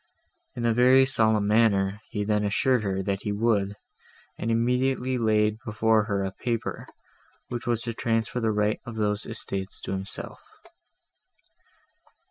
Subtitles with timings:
[0.55, 3.75] In a very solemn manner he then assured her, that he would,
[4.35, 6.87] and immediately laid before her a paper,
[7.49, 10.41] which was to transfer the right of those estates to himself.